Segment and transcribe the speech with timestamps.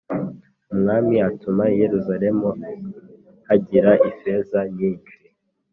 [0.73, 2.49] Umwami atuma i Yerusalemu
[3.47, 5.15] hagira ifeza nyinshi